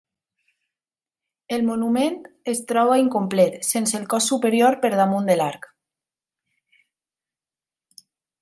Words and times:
El 1.57 1.65
monument 1.67 2.17
es 2.55 2.63
troba 2.71 2.97
incomplet, 3.03 3.59
sense 3.69 3.99
el 4.01 4.09
cos 4.15 4.31
superior 4.33 4.79
per 4.87 4.93
damunt 5.03 5.33
de 5.33 5.39
l'arc. 5.41 5.71